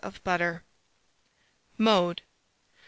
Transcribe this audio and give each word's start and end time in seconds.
of 0.03 0.19
butter. 0.23 0.63
Mode. 1.77 2.23